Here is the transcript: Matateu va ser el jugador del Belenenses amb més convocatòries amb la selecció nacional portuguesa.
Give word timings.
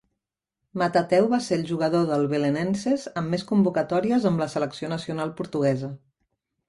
Matateu 0.81 1.27
va 1.33 1.39
ser 1.47 1.59
el 1.59 1.65
jugador 1.71 2.07
del 2.11 2.25
Belenenses 2.31 3.05
amb 3.21 3.35
més 3.35 3.45
convocatòries 3.53 4.27
amb 4.31 4.45
la 4.45 4.49
selecció 4.55 4.91
nacional 4.95 5.35
portuguesa. 5.43 5.93